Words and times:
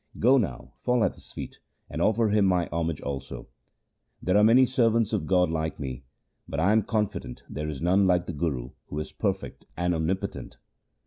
Go 0.17 0.39
now, 0.39 0.73
fall 0.81 1.03
at 1.03 1.13
his 1.13 1.31
feet, 1.31 1.59
and 1.87 2.01
offer 2.01 2.29
him 2.29 2.43
my 2.45 2.67
homage 2.71 3.01
also. 3.01 3.49
There 4.19 4.35
are 4.35 4.43
many 4.43 4.65
servants 4.65 5.13
of 5.13 5.27
God 5.27 5.51
like 5.51 5.79
me, 5.79 6.05
but 6.47 6.59
I 6.59 6.71
am 6.71 6.81
confident 6.81 7.43
there 7.47 7.69
is 7.69 7.83
none 7.83 8.07
like 8.07 8.25
the 8.25 8.33
Guru 8.33 8.71
who 8.87 8.97
is 8.97 9.11
perfect 9.11 9.67
and 9.77 9.93
omnipotent.' 9.93 10.57